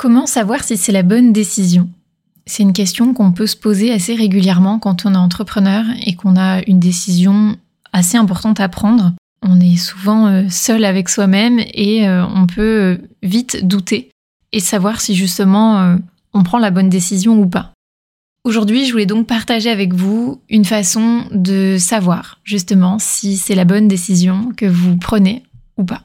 Comment 0.00 0.24
savoir 0.24 0.64
si 0.64 0.78
c'est 0.78 0.92
la 0.92 1.02
bonne 1.02 1.30
décision? 1.30 1.90
C'est 2.46 2.62
une 2.62 2.72
question 2.72 3.12
qu'on 3.12 3.32
peut 3.32 3.46
se 3.46 3.54
poser 3.54 3.92
assez 3.92 4.14
régulièrement 4.14 4.78
quand 4.78 5.04
on 5.04 5.12
est 5.12 5.18
entrepreneur 5.18 5.84
et 6.06 6.14
qu'on 6.14 6.38
a 6.38 6.62
une 6.66 6.80
décision 6.80 7.58
assez 7.92 8.16
importante 8.16 8.60
à 8.60 8.70
prendre. 8.70 9.12
On 9.42 9.60
est 9.60 9.76
souvent 9.76 10.26
euh, 10.26 10.44
seul 10.48 10.86
avec 10.86 11.10
soi-même 11.10 11.60
et 11.74 12.08
euh, 12.08 12.24
on 12.34 12.46
peut 12.46 12.62
euh, 12.62 12.96
vite 13.22 13.66
douter 13.66 14.10
et 14.52 14.60
savoir 14.60 15.02
si 15.02 15.14
justement 15.14 15.98
on 16.32 16.44
prend 16.44 16.58
la 16.58 16.70
bonne 16.70 16.88
décision 16.88 17.38
ou 17.38 17.46
pas. 17.46 17.72
Aujourd'hui, 18.44 18.86
je 18.86 18.92
voulais 18.92 19.04
donc 19.04 19.26
partager 19.26 19.68
avec 19.68 19.92
vous 19.92 20.40
une 20.48 20.64
façon 20.64 21.24
de 21.30 21.76
savoir 21.78 22.40
justement 22.42 22.98
si 22.98 23.36
c'est 23.36 23.54
la 23.54 23.66
bonne 23.66 23.86
décision 23.86 24.50
que 24.56 24.64
vous 24.64 24.96
prenez 24.96 25.42
ou 25.76 25.84
pas. 25.84 26.04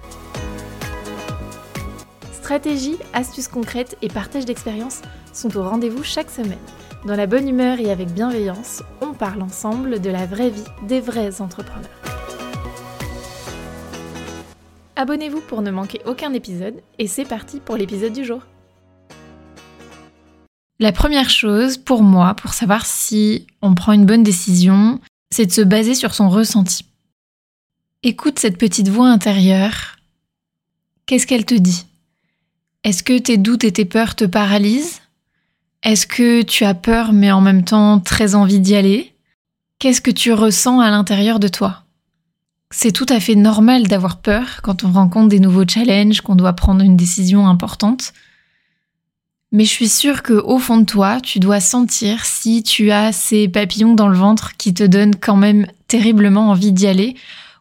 Stratégie, 2.41 2.97
astuces 3.13 3.47
concrètes 3.47 3.97
et 4.01 4.07
partage 4.07 4.45
d'expériences 4.45 5.03
sont 5.31 5.55
au 5.57 5.63
rendez-vous 5.63 6.03
chaque 6.03 6.31
semaine. 6.31 6.57
Dans 7.05 7.15
la 7.15 7.27
bonne 7.27 7.47
humeur 7.47 7.79
et 7.79 7.91
avec 7.91 8.11
bienveillance, 8.11 8.81
on 8.99 9.13
parle 9.13 9.43
ensemble 9.43 10.01
de 10.01 10.09
la 10.09 10.25
vraie 10.25 10.49
vie 10.49 10.63
des 10.87 11.01
vrais 11.01 11.39
entrepreneurs. 11.39 11.87
Abonnez-vous 14.95 15.41
pour 15.41 15.61
ne 15.61 15.69
manquer 15.69 16.01
aucun 16.07 16.33
épisode 16.33 16.81
et 16.97 17.05
c'est 17.05 17.25
parti 17.25 17.59
pour 17.59 17.77
l'épisode 17.77 18.11
du 18.11 18.25
jour. 18.25 18.41
La 20.79 20.91
première 20.91 21.29
chose 21.29 21.77
pour 21.77 22.01
moi, 22.01 22.33
pour 22.33 22.55
savoir 22.55 22.87
si 22.87 23.45
on 23.61 23.75
prend 23.75 23.93
une 23.93 24.07
bonne 24.07 24.23
décision, 24.23 24.99
c'est 25.29 25.45
de 25.45 25.51
se 25.51 25.61
baser 25.61 25.93
sur 25.93 26.15
son 26.15 26.27
ressenti. 26.27 26.85
Écoute 28.01 28.39
cette 28.39 28.57
petite 28.57 28.89
voix 28.89 29.09
intérieure. 29.09 29.97
Qu'est-ce 31.05 31.27
qu'elle 31.27 31.45
te 31.45 31.53
dit? 31.53 31.85
Est-ce 32.83 33.03
que 33.03 33.17
tes 33.17 33.37
doutes 33.37 33.63
et 33.63 33.71
tes 33.71 33.85
peurs 33.85 34.15
te 34.15 34.25
paralysent? 34.25 35.01
Est-ce 35.83 36.07
que 36.07 36.41
tu 36.41 36.63
as 36.65 36.73
peur 36.73 37.13
mais 37.13 37.31
en 37.31 37.41
même 37.41 37.63
temps 37.63 37.99
très 37.99 38.33
envie 38.35 38.59
d'y 38.59 38.75
aller? 38.75 39.13
Qu'est-ce 39.79 40.01
que 40.01 40.11
tu 40.11 40.31
ressens 40.31 40.79
à 40.79 40.89
l'intérieur 40.89 41.39
de 41.39 41.47
toi? 41.47 41.83
C'est 42.71 42.91
tout 42.91 43.05
à 43.09 43.19
fait 43.19 43.35
normal 43.35 43.87
d'avoir 43.87 44.17
peur 44.17 44.61
quand 44.63 44.83
on 44.83 44.91
rencontre 44.91 45.29
des 45.29 45.39
nouveaux 45.39 45.67
challenges, 45.67 46.21
qu'on 46.21 46.35
doit 46.35 46.53
prendre 46.53 46.83
une 46.83 46.95
décision 46.95 47.47
importante. 47.47 48.13
Mais 49.51 49.65
je 49.65 49.69
suis 49.69 49.89
sûre 49.89 50.23
que 50.23 50.33
au 50.33 50.57
fond 50.57 50.77
de 50.77 50.85
toi, 50.85 51.19
tu 51.19 51.39
dois 51.39 51.59
sentir 51.59 52.25
si 52.25 52.63
tu 52.63 52.91
as 52.91 53.11
ces 53.11 53.47
papillons 53.49 53.93
dans 53.93 54.07
le 54.07 54.17
ventre 54.17 54.55
qui 54.55 54.73
te 54.73 54.83
donnent 54.83 55.15
quand 55.15 55.35
même 55.35 55.67
terriblement 55.87 56.49
envie 56.49 56.71
d'y 56.71 56.87
aller, 56.87 57.15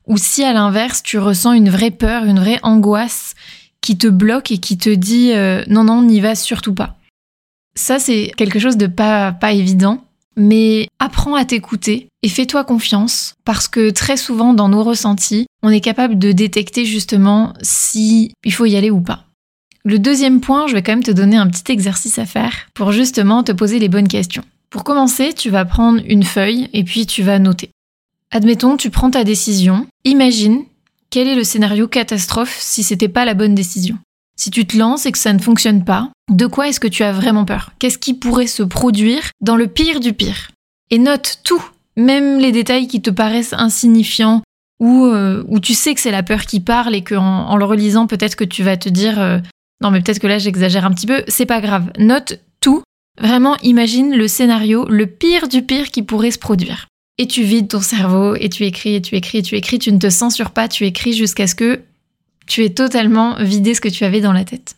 ou 0.06 0.16
si 0.16 0.44
à 0.44 0.52
l'inverse 0.52 1.02
tu 1.02 1.18
ressens 1.18 1.52
une 1.52 1.68
vraie 1.68 1.90
peur, 1.90 2.24
une 2.24 2.38
vraie 2.38 2.60
angoisse 2.62 3.34
qui 3.80 3.96
te 3.96 4.06
bloque 4.06 4.50
et 4.50 4.58
qui 4.58 4.78
te 4.78 4.90
dit 4.90 5.32
euh, 5.32 5.64
non, 5.68 5.84
non, 5.84 6.02
n'y 6.02 6.20
va 6.20 6.34
surtout 6.34 6.74
pas. 6.74 6.96
Ça, 7.74 7.98
c'est 7.98 8.32
quelque 8.36 8.58
chose 8.58 8.76
de 8.76 8.86
pas, 8.86 9.32
pas 9.32 9.52
évident, 9.52 10.04
mais 10.36 10.88
apprends 10.98 11.34
à 11.34 11.44
t'écouter 11.44 12.08
et 12.22 12.28
fais-toi 12.28 12.64
confiance 12.64 13.34
parce 13.44 13.68
que 13.68 13.90
très 13.90 14.16
souvent 14.16 14.54
dans 14.54 14.68
nos 14.68 14.82
ressentis, 14.82 15.46
on 15.62 15.70
est 15.70 15.80
capable 15.80 16.18
de 16.18 16.32
détecter 16.32 16.84
justement 16.84 17.54
si 17.62 18.32
il 18.44 18.52
faut 18.52 18.66
y 18.66 18.76
aller 18.76 18.90
ou 18.90 19.00
pas. 19.00 19.24
Le 19.84 19.98
deuxième 19.98 20.40
point, 20.40 20.66
je 20.66 20.74
vais 20.74 20.82
quand 20.82 20.92
même 20.92 21.02
te 21.02 21.10
donner 21.10 21.36
un 21.36 21.48
petit 21.48 21.72
exercice 21.72 22.18
à 22.18 22.26
faire 22.26 22.68
pour 22.74 22.92
justement 22.92 23.42
te 23.42 23.52
poser 23.52 23.78
les 23.78 23.88
bonnes 23.88 24.08
questions. 24.08 24.44
Pour 24.68 24.84
commencer, 24.84 25.32
tu 25.32 25.50
vas 25.50 25.64
prendre 25.64 26.00
une 26.06 26.22
feuille 26.22 26.68
et 26.72 26.84
puis 26.84 27.06
tu 27.06 27.22
vas 27.22 27.38
noter. 27.38 27.70
Admettons, 28.30 28.76
tu 28.76 28.90
prends 28.90 29.10
ta 29.10 29.24
décision. 29.24 29.86
Imagine 30.04 30.64
quel 31.10 31.26
est 31.26 31.34
le 31.34 31.44
scénario 31.44 31.88
catastrophe 31.88 32.56
si 32.60 32.84
c'était 32.84 33.08
pas 33.08 33.24
la 33.24 33.34
bonne 33.34 33.54
décision? 33.54 33.98
Si 34.36 34.50
tu 34.50 34.64
te 34.64 34.78
lances 34.78 35.06
et 35.06 35.12
que 35.12 35.18
ça 35.18 35.32
ne 35.32 35.40
fonctionne 35.40 35.84
pas, 35.84 36.08
de 36.30 36.46
quoi 36.46 36.68
est-ce 36.68 36.80
que 36.80 36.88
tu 36.88 37.02
as 37.02 37.12
vraiment 37.12 37.44
peur? 37.44 37.72
Qu'est-ce 37.78 37.98
qui 37.98 38.14
pourrait 38.14 38.46
se 38.46 38.62
produire 38.62 39.22
dans 39.40 39.56
le 39.56 39.66
pire 39.66 40.00
du 40.00 40.12
pire? 40.12 40.52
Et 40.90 40.98
note 40.98 41.40
tout, 41.42 41.62
même 41.96 42.38
les 42.38 42.52
détails 42.52 42.86
qui 42.86 43.02
te 43.02 43.10
paraissent 43.10 43.52
insignifiants 43.52 44.42
ou 44.78 45.04
euh, 45.04 45.44
où 45.48 45.60
tu 45.60 45.74
sais 45.74 45.94
que 45.94 46.00
c'est 46.00 46.10
la 46.10 46.22
peur 46.22 46.46
qui 46.46 46.60
parle 46.60 46.94
et 46.94 47.02
qu'en 47.02 47.48
en, 47.48 47.56
le 47.56 47.64
relisant 47.64 48.06
peut-être 48.06 48.36
que 48.36 48.44
tu 48.44 48.62
vas 48.62 48.76
te 48.76 48.88
dire 48.88 49.20
euh, 49.20 49.38
non 49.82 49.90
mais 49.90 50.00
peut-être 50.00 50.20
que 50.20 50.26
là 50.26 50.38
j'exagère 50.38 50.84
un 50.84 50.92
petit 50.92 51.06
peu, 51.06 51.22
c'est 51.28 51.44
pas 51.44 51.60
grave. 51.60 51.90
Note 51.98 52.40
tout, 52.60 52.82
vraiment 53.20 53.56
imagine 53.58 54.16
le 54.16 54.28
scénario 54.28 54.86
le 54.88 55.06
pire 55.06 55.48
du 55.48 55.62
pire 55.62 55.90
qui 55.90 56.02
pourrait 56.02 56.30
se 56.30 56.38
produire 56.38 56.86
et 57.20 57.26
tu 57.26 57.42
vides 57.42 57.68
ton 57.68 57.82
cerveau 57.82 58.34
et 58.34 58.48
tu 58.48 58.64
écris 58.64 58.94
et 58.94 59.02
tu 59.02 59.14
écris 59.14 59.38
et 59.38 59.42
tu 59.42 59.54
écris, 59.54 59.78
tu 59.78 59.92
ne 59.92 59.98
te 59.98 60.08
censures 60.08 60.52
pas, 60.52 60.68
tu 60.68 60.86
écris 60.86 61.12
jusqu'à 61.12 61.46
ce 61.46 61.54
que 61.54 61.82
tu 62.46 62.64
aies 62.64 62.72
totalement 62.72 63.36
vidé 63.40 63.74
ce 63.74 63.82
que 63.82 63.90
tu 63.90 64.04
avais 64.04 64.22
dans 64.22 64.32
la 64.32 64.46
tête. 64.46 64.76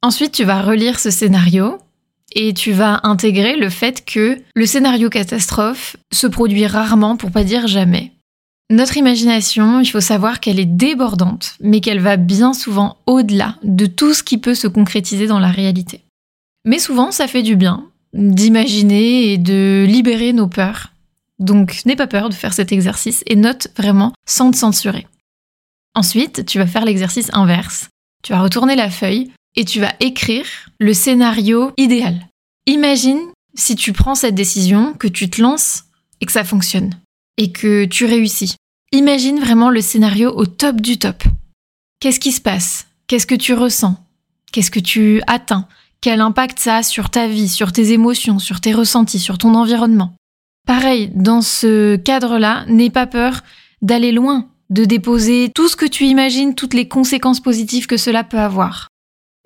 Ensuite, 0.00 0.32
tu 0.32 0.44
vas 0.44 0.62
relire 0.62 0.98
ce 0.98 1.10
scénario 1.10 1.76
et 2.32 2.54
tu 2.54 2.72
vas 2.72 3.00
intégrer 3.02 3.56
le 3.56 3.68
fait 3.68 4.06
que 4.06 4.38
le 4.54 4.64
scénario 4.64 5.10
catastrophe 5.10 5.98
se 6.14 6.26
produit 6.26 6.66
rarement 6.66 7.18
pour 7.18 7.30
pas 7.30 7.44
dire 7.44 7.66
jamais. 7.66 8.12
Notre 8.70 8.96
imagination, 8.96 9.80
il 9.80 9.86
faut 9.86 10.00
savoir 10.00 10.40
qu'elle 10.40 10.58
est 10.58 10.64
débordante, 10.64 11.56
mais 11.60 11.80
qu'elle 11.80 12.00
va 12.00 12.16
bien 12.16 12.54
souvent 12.54 12.96
au-delà 13.04 13.56
de 13.64 13.84
tout 13.84 14.14
ce 14.14 14.22
qui 14.22 14.38
peut 14.38 14.54
se 14.54 14.66
concrétiser 14.66 15.26
dans 15.26 15.40
la 15.40 15.50
réalité. 15.50 16.00
Mais 16.64 16.78
souvent, 16.78 17.12
ça 17.12 17.28
fait 17.28 17.42
du 17.42 17.54
bien 17.54 17.84
d'imaginer 18.14 19.30
et 19.32 19.36
de 19.36 19.84
libérer 19.86 20.32
nos 20.32 20.48
peurs 20.48 20.94
donc 21.38 21.84
n'aie 21.84 21.96
pas 21.96 22.06
peur 22.06 22.28
de 22.28 22.34
faire 22.34 22.52
cet 22.52 22.72
exercice 22.72 23.22
et 23.26 23.36
note 23.36 23.68
vraiment 23.76 24.12
sans 24.26 24.50
te 24.50 24.56
censurer. 24.56 25.06
Ensuite, 25.94 26.44
tu 26.46 26.58
vas 26.58 26.66
faire 26.66 26.84
l'exercice 26.84 27.30
inverse. 27.32 27.88
Tu 28.22 28.32
vas 28.32 28.42
retourner 28.42 28.76
la 28.76 28.90
feuille 28.90 29.30
et 29.54 29.64
tu 29.64 29.80
vas 29.80 29.94
écrire 30.00 30.46
le 30.78 30.92
scénario 30.92 31.72
idéal. 31.76 32.26
Imagine 32.66 33.20
si 33.54 33.76
tu 33.76 33.92
prends 33.92 34.14
cette 34.14 34.34
décision, 34.34 34.92
que 34.94 35.08
tu 35.08 35.30
te 35.30 35.40
lances 35.40 35.84
et 36.20 36.26
que 36.26 36.32
ça 36.32 36.44
fonctionne 36.44 36.94
et 37.38 37.52
que 37.52 37.84
tu 37.84 38.04
réussis. 38.04 38.56
Imagine 38.92 39.40
vraiment 39.40 39.70
le 39.70 39.80
scénario 39.80 40.30
au 40.34 40.46
top 40.46 40.80
du 40.80 40.98
top. 40.98 41.24
Qu'est-ce 42.00 42.20
qui 42.20 42.32
se 42.32 42.40
passe? 42.40 42.86
Qu'est-ce 43.06 43.26
que 43.26 43.34
tu 43.34 43.54
ressens? 43.54 43.96
Qu'est-ce 44.52 44.70
que 44.70 44.80
tu 44.80 45.22
atteins? 45.26 45.66
Quel 46.00 46.20
impact 46.20 46.58
ça 46.58 46.76
a 46.78 46.82
sur 46.82 47.10
ta 47.10 47.26
vie, 47.26 47.48
sur 47.48 47.72
tes 47.72 47.92
émotions, 47.92 48.38
sur 48.38 48.60
tes 48.60 48.72
ressentis, 48.72 49.18
sur 49.18 49.38
ton 49.38 49.54
environnement? 49.54 50.14
Pareil, 50.66 51.10
dans 51.14 51.42
ce 51.42 51.94
cadre-là, 51.94 52.64
n'aie 52.68 52.90
pas 52.90 53.06
peur 53.06 53.42
d'aller 53.82 54.10
loin, 54.10 54.48
de 54.68 54.84
déposer 54.84 55.50
tout 55.54 55.68
ce 55.68 55.76
que 55.76 55.86
tu 55.86 56.04
imagines, 56.04 56.56
toutes 56.56 56.74
les 56.74 56.88
conséquences 56.88 57.40
positives 57.40 57.86
que 57.86 57.96
cela 57.96 58.24
peut 58.24 58.38
avoir. 58.38 58.88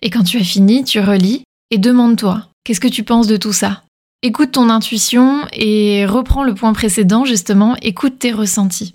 Et 0.03 0.09
quand 0.09 0.25
tu 0.25 0.39
as 0.39 0.45
fini, 0.45 0.83
tu 0.83 0.99
relis 0.99 1.45
et 1.71 1.77
demande-toi, 1.77 2.49
qu'est-ce 2.65 2.81
que 2.81 2.89
tu 2.89 3.05
penses 3.05 3.27
de 3.27 3.37
tout 3.37 3.53
ça? 3.53 3.83
Écoute 4.23 4.53
ton 4.53 4.71
intuition 4.71 5.47
et 5.53 6.07
reprends 6.07 6.43
le 6.43 6.55
point 6.55 6.73
précédent, 6.73 7.27
justement, 7.27 7.77
écoute 7.83 8.19
tes 8.19 8.33
ressentis. 8.33 8.95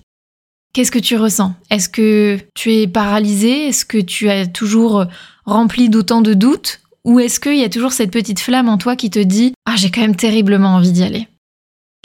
Qu'est-ce 0.72 0.92
que 0.92 0.98
tu 0.98 1.16
ressens? 1.16 1.54
Est-ce 1.70 1.88
que 1.88 2.38
tu 2.54 2.72
es 2.72 2.86
paralysé? 2.88 3.68
Est-ce 3.68 3.84
que 3.84 3.98
tu 3.98 4.28
as 4.28 4.46
toujours 4.46 5.06
rempli 5.44 5.88
d'autant 5.88 6.22
de 6.22 6.34
doutes? 6.34 6.80
Ou 7.04 7.20
est-ce 7.20 7.38
qu'il 7.38 7.56
y 7.56 7.64
a 7.64 7.68
toujours 7.68 7.92
cette 7.92 8.10
petite 8.10 8.40
flamme 8.40 8.68
en 8.68 8.78
toi 8.78 8.96
qui 8.96 9.10
te 9.10 9.20
dit⁇ 9.20 9.50
Ah, 9.64 9.76
j'ai 9.76 9.90
quand 9.90 10.00
même 10.00 10.16
terriblement 10.16 10.74
envie 10.74 10.92
d'y 10.92 11.04
aller?⁇ 11.04 11.20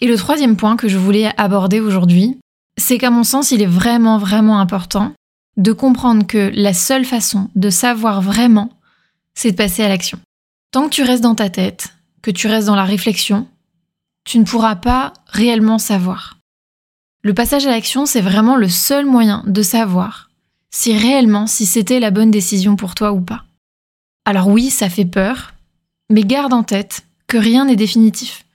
et 0.01 0.07
le 0.07 0.17
troisième 0.17 0.57
point 0.57 0.75
que 0.75 0.87
je 0.87 0.97
voulais 0.97 1.31
aborder 1.37 1.79
aujourd'hui, 1.79 2.39
c'est 2.77 2.97
qu'à 2.97 3.11
mon 3.11 3.23
sens, 3.23 3.51
il 3.51 3.61
est 3.61 3.67
vraiment, 3.67 4.17
vraiment 4.17 4.59
important 4.59 5.13
de 5.57 5.71
comprendre 5.71 6.25
que 6.25 6.51
la 6.55 6.73
seule 6.73 7.05
façon 7.05 7.49
de 7.55 7.69
savoir 7.69 8.21
vraiment, 8.21 8.71
c'est 9.35 9.51
de 9.51 9.57
passer 9.57 9.83
à 9.83 9.89
l'action. 9.89 10.19
Tant 10.71 10.85
que 10.85 10.95
tu 10.95 11.03
restes 11.03 11.23
dans 11.23 11.35
ta 11.35 11.49
tête, 11.49 11.93
que 12.21 12.31
tu 12.31 12.47
restes 12.47 12.67
dans 12.67 12.75
la 12.75 12.85
réflexion, 12.85 13.47
tu 14.23 14.39
ne 14.39 14.43
pourras 14.43 14.75
pas 14.75 15.13
réellement 15.27 15.77
savoir. 15.77 16.37
Le 17.23 17.33
passage 17.33 17.67
à 17.67 17.71
l'action, 17.71 18.05
c'est 18.07 18.21
vraiment 18.21 18.55
le 18.55 18.69
seul 18.69 19.05
moyen 19.05 19.43
de 19.45 19.61
savoir 19.61 20.29
si 20.71 20.97
réellement 20.97 21.45
si 21.47 21.65
c'était 21.65 21.99
la 21.99 22.11
bonne 22.11 22.31
décision 22.31 22.75
pour 22.75 22.95
toi 22.95 23.11
ou 23.11 23.21
pas. 23.21 23.43
Alors 24.25 24.47
oui, 24.47 24.69
ça 24.69 24.89
fait 24.89 25.05
peur, 25.05 25.53
mais 26.09 26.23
garde 26.23 26.53
en 26.53 26.63
tête 26.63 27.05
que 27.27 27.37
rien 27.37 27.65
n'est 27.65 27.75
définitif 27.75 28.45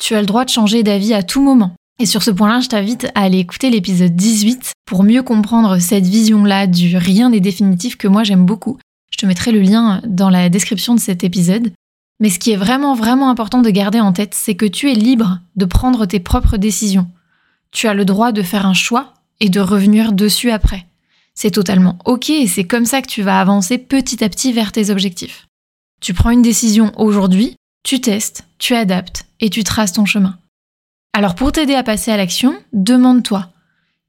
tu 0.00 0.14
as 0.14 0.20
le 0.20 0.26
droit 0.26 0.44
de 0.44 0.50
changer 0.50 0.82
d'avis 0.82 1.14
à 1.14 1.22
tout 1.22 1.42
moment. 1.42 1.74
Et 2.00 2.06
sur 2.06 2.22
ce 2.22 2.30
point-là, 2.30 2.60
je 2.60 2.68
t'invite 2.68 3.06
à 3.14 3.22
aller 3.22 3.38
écouter 3.38 3.68
l'épisode 3.70 4.16
18 4.16 4.72
pour 4.86 5.04
mieux 5.04 5.22
comprendre 5.22 5.78
cette 5.78 6.06
vision-là 6.06 6.66
du 6.66 6.96
rien 6.96 7.28
n'est 7.28 7.40
définitif 7.40 7.96
que 7.96 8.08
moi 8.08 8.24
j'aime 8.24 8.46
beaucoup. 8.46 8.78
Je 9.12 9.18
te 9.18 9.26
mettrai 9.26 9.52
le 9.52 9.60
lien 9.60 10.00
dans 10.06 10.30
la 10.30 10.48
description 10.48 10.94
de 10.94 11.00
cet 11.00 11.22
épisode. 11.22 11.72
Mais 12.18 12.30
ce 12.30 12.38
qui 12.38 12.52
est 12.52 12.56
vraiment, 12.56 12.94
vraiment 12.94 13.28
important 13.28 13.60
de 13.60 13.70
garder 13.70 14.00
en 14.00 14.12
tête, 14.12 14.34
c'est 14.34 14.54
que 14.54 14.66
tu 14.66 14.90
es 14.90 14.94
libre 14.94 15.40
de 15.56 15.66
prendre 15.66 16.06
tes 16.06 16.20
propres 16.20 16.56
décisions. 16.56 17.08
Tu 17.70 17.86
as 17.86 17.94
le 17.94 18.06
droit 18.06 18.32
de 18.32 18.42
faire 18.42 18.66
un 18.66 18.74
choix 18.74 19.12
et 19.38 19.50
de 19.50 19.60
revenir 19.60 20.12
dessus 20.12 20.50
après. 20.50 20.86
C'est 21.34 21.50
totalement 21.50 21.98
ok 22.06 22.30
et 22.30 22.46
c'est 22.46 22.64
comme 22.64 22.86
ça 22.86 23.02
que 23.02 23.08
tu 23.08 23.22
vas 23.22 23.40
avancer 23.40 23.78
petit 23.78 24.24
à 24.24 24.28
petit 24.28 24.52
vers 24.52 24.72
tes 24.72 24.90
objectifs. 24.90 25.46
Tu 26.00 26.14
prends 26.14 26.30
une 26.30 26.42
décision 26.42 26.92
aujourd'hui, 26.96 27.56
tu 27.82 28.00
testes, 28.00 28.44
tu 28.58 28.74
adaptes 28.74 29.24
et 29.40 29.50
tu 29.50 29.64
traces 29.64 29.92
ton 29.92 30.04
chemin. 30.04 30.38
Alors 31.12 31.34
pour 31.34 31.52
t'aider 31.52 31.74
à 31.74 31.82
passer 31.82 32.10
à 32.10 32.16
l'action, 32.16 32.54
demande-toi, 32.72 33.50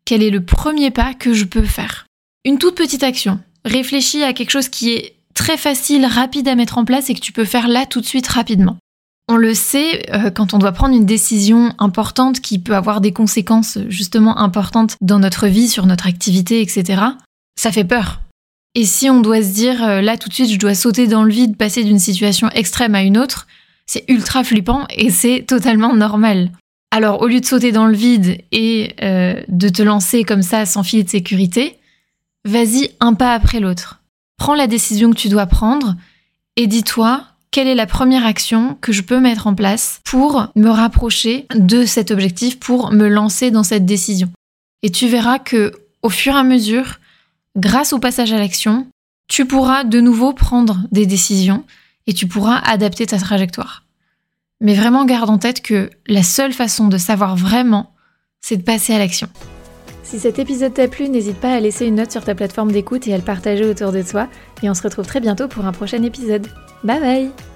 quel 0.05 0.23
est 0.23 0.29
le 0.29 0.43
premier 0.43 0.91
pas 0.91 1.13
que 1.13 1.33
je 1.33 1.45
peux 1.45 1.63
faire? 1.63 2.05
Une 2.45 2.57
toute 2.57 2.75
petite 2.75 3.03
action. 3.03 3.39
Réfléchis 3.65 4.23
à 4.23 4.33
quelque 4.33 4.51
chose 4.51 4.69
qui 4.69 4.91
est 4.91 5.15
très 5.33 5.57
facile, 5.57 6.05
rapide 6.05 6.47
à 6.47 6.55
mettre 6.55 6.77
en 6.77 6.85
place 6.85 7.09
et 7.09 7.13
que 7.13 7.19
tu 7.19 7.31
peux 7.31 7.45
faire 7.45 7.67
là 7.67 7.85
tout 7.85 8.01
de 8.01 8.05
suite 8.05 8.27
rapidement. 8.27 8.77
On 9.27 9.37
le 9.37 9.53
sait, 9.53 10.11
euh, 10.13 10.29
quand 10.29 10.53
on 10.53 10.57
doit 10.57 10.73
prendre 10.73 10.95
une 10.95 11.05
décision 11.05 11.73
importante 11.79 12.41
qui 12.41 12.59
peut 12.59 12.75
avoir 12.75 12.99
des 12.99 13.13
conséquences 13.13 13.77
justement 13.87 14.37
importantes 14.39 14.97
dans 14.99 15.19
notre 15.19 15.47
vie, 15.47 15.69
sur 15.69 15.85
notre 15.85 16.07
activité, 16.07 16.61
etc., 16.61 17.01
ça 17.57 17.71
fait 17.71 17.85
peur. 17.85 18.21
Et 18.75 18.85
si 18.85 19.09
on 19.09 19.21
doit 19.21 19.41
se 19.41 19.53
dire, 19.53 19.83
euh, 19.83 20.01
là 20.01 20.17
tout 20.17 20.29
de 20.29 20.33
suite, 20.33 20.51
je 20.51 20.57
dois 20.57 20.75
sauter 20.75 21.07
dans 21.07 21.23
le 21.23 21.31
vide, 21.31 21.57
passer 21.57 21.83
d'une 21.83 21.99
situation 21.99 22.49
extrême 22.49 22.95
à 22.95 23.03
une 23.03 23.17
autre, 23.17 23.47
c'est 23.85 24.05
ultra 24.07 24.43
flippant 24.43 24.85
et 24.89 25.09
c'est 25.09 25.45
totalement 25.47 25.93
normal. 25.93 26.51
Alors 26.91 27.21
au 27.21 27.27
lieu 27.27 27.39
de 27.39 27.45
sauter 27.45 27.71
dans 27.71 27.87
le 27.87 27.95
vide 27.95 28.41
et 28.51 28.95
euh, 29.01 29.41
de 29.47 29.69
te 29.69 29.81
lancer 29.81 30.23
comme 30.23 30.41
ça 30.41 30.65
sans 30.65 30.83
filet 30.83 31.03
de 31.03 31.09
sécurité, 31.09 31.77
vas-y 32.45 32.91
un 32.99 33.13
pas 33.13 33.33
après 33.33 33.59
l'autre. 33.59 34.01
Prends 34.37 34.55
la 34.55 34.67
décision 34.67 35.11
que 35.11 35.17
tu 35.17 35.29
dois 35.29 35.45
prendre 35.45 35.95
et 36.57 36.67
dis-toi 36.67 37.23
quelle 37.51 37.67
est 37.67 37.75
la 37.75 37.85
première 37.85 38.25
action 38.25 38.77
que 38.79 38.93
je 38.93 39.01
peux 39.01 39.19
mettre 39.19 39.45
en 39.45 39.55
place 39.55 39.99
pour 40.05 40.47
me 40.55 40.69
rapprocher 40.69 41.47
de 41.53 41.85
cet 41.85 42.09
objectif, 42.09 42.59
pour 42.59 42.91
me 42.91 43.07
lancer 43.07 43.51
dans 43.51 43.63
cette 43.63 43.85
décision. 43.85 44.29
Et 44.83 44.89
tu 44.89 45.07
verras 45.07 45.37
que 45.37 45.73
au 46.01 46.09
fur 46.09 46.33
et 46.33 46.39
à 46.39 46.43
mesure, 46.43 46.99
grâce 47.57 47.93
au 47.93 47.99
passage 47.99 48.31
à 48.31 48.37
l'action, 48.37 48.87
tu 49.27 49.45
pourras 49.45 49.83
de 49.83 49.99
nouveau 49.99 50.33
prendre 50.33 50.81
des 50.91 51.05
décisions 51.05 51.63
et 52.07 52.13
tu 52.13 52.27
pourras 52.27 52.57
adapter 52.57 53.05
ta 53.05 53.17
trajectoire. 53.17 53.85
Mais 54.59 54.75
vraiment 54.75 55.05
garde 55.05 55.29
en 55.29 55.37
tête 55.37 55.61
que 55.61 55.89
la 56.07 56.23
seule 56.23 56.53
façon 56.53 56.87
de 56.87 56.97
savoir 56.97 57.35
vraiment, 57.35 57.93
c'est 58.41 58.57
de 58.57 58.63
passer 58.63 58.93
à 58.93 58.99
l'action. 58.99 59.27
Si 60.03 60.19
cet 60.19 60.39
épisode 60.39 60.73
t'a 60.73 60.87
plu, 60.87 61.09
n'hésite 61.09 61.37
pas 61.37 61.53
à 61.53 61.59
laisser 61.59 61.85
une 61.85 61.95
note 61.95 62.11
sur 62.11 62.23
ta 62.23 62.35
plateforme 62.35 62.71
d'écoute 62.71 63.07
et 63.07 63.13
à 63.13 63.17
le 63.17 63.23
partager 63.23 63.65
autour 63.65 63.91
de 63.91 64.01
toi. 64.01 64.27
Et 64.61 64.69
on 64.69 64.73
se 64.73 64.83
retrouve 64.83 65.05
très 65.05 65.21
bientôt 65.21 65.47
pour 65.47 65.65
un 65.65 65.71
prochain 65.71 66.03
épisode. 66.03 66.47
Bye 66.83 66.99
bye 66.99 67.50